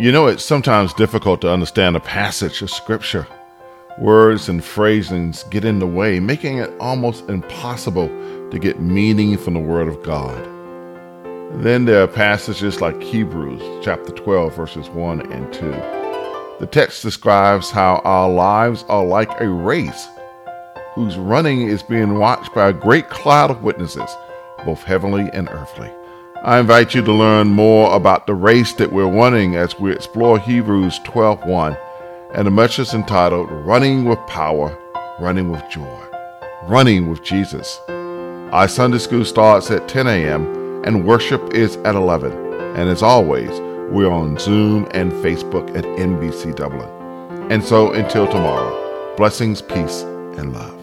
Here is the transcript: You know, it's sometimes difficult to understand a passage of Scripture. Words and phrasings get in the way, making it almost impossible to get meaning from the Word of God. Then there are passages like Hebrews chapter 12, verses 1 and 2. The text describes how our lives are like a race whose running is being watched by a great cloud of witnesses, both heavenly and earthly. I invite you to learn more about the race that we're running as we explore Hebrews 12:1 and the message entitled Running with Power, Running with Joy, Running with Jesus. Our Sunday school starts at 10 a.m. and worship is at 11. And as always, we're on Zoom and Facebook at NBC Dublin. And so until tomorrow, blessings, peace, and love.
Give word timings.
You 0.00 0.12
know, 0.12 0.28
it's 0.28 0.42
sometimes 0.42 0.94
difficult 0.94 1.42
to 1.42 1.52
understand 1.52 1.94
a 1.94 2.00
passage 2.00 2.62
of 2.62 2.70
Scripture. 2.70 3.26
Words 3.98 4.48
and 4.48 4.64
phrasings 4.64 5.42
get 5.50 5.62
in 5.62 5.78
the 5.78 5.86
way, 5.86 6.18
making 6.20 6.56
it 6.56 6.72
almost 6.80 7.28
impossible 7.28 8.08
to 8.50 8.58
get 8.58 8.80
meaning 8.80 9.36
from 9.36 9.52
the 9.52 9.60
Word 9.60 9.88
of 9.88 10.02
God. 10.02 10.42
Then 11.62 11.84
there 11.84 12.02
are 12.02 12.08
passages 12.08 12.80
like 12.80 13.02
Hebrews 13.02 13.84
chapter 13.84 14.10
12, 14.12 14.56
verses 14.56 14.88
1 14.88 15.30
and 15.32 15.52
2. 15.52 15.70
The 16.60 16.68
text 16.72 17.02
describes 17.02 17.70
how 17.70 18.00
our 18.02 18.30
lives 18.30 18.86
are 18.88 19.04
like 19.04 19.38
a 19.38 19.50
race 19.50 20.08
whose 20.94 21.18
running 21.18 21.68
is 21.68 21.82
being 21.82 22.18
watched 22.18 22.54
by 22.54 22.70
a 22.70 22.72
great 22.72 23.10
cloud 23.10 23.50
of 23.50 23.62
witnesses, 23.62 24.16
both 24.64 24.82
heavenly 24.82 25.28
and 25.34 25.50
earthly. 25.50 25.92
I 26.42 26.58
invite 26.58 26.94
you 26.94 27.02
to 27.02 27.12
learn 27.12 27.48
more 27.48 27.94
about 27.94 28.26
the 28.26 28.34
race 28.34 28.72
that 28.74 28.90
we're 28.90 29.04
running 29.04 29.56
as 29.56 29.78
we 29.78 29.92
explore 29.92 30.38
Hebrews 30.38 30.98
12:1 31.00 31.76
and 32.32 32.46
the 32.46 32.50
message 32.50 32.94
entitled 32.94 33.50
Running 33.50 34.06
with 34.06 34.18
Power, 34.26 34.74
Running 35.20 35.50
with 35.50 35.62
Joy, 35.68 36.00
Running 36.66 37.10
with 37.10 37.22
Jesus. 37.22 37.78
Our 38.52 38.68
Sunday 38.68 38.96
school 38.96 39.26
starts 39.26 39.70
at 39.70 39.86
10 39.86 40.06
a.m. 40.06 40.82
and 40.86 41.06
worship 41.06 41.52
is 41.52 41.76
at 41.84 41.94
11. 41.94 42.32
And 42.74 42.88
as 42.88 43.02
always, 43.02 43.50
we're 43.90 44.10
on 44.10 44.38
Zoom 44.38 44.88
and 44.92 45.12
Facebook 45.12 45.76
at 45.76 45.84
NBC 45.84 46.56
Dublin. 46.56 46.88
And 47.50 47.62
so 47.62 47.92
until 47.92 48.26
tomorrow, 48.26 49.14
blessings, 49.14 49.60
peace, 49.60 50.04
and 50.38 50.54
love. 50.54 50.79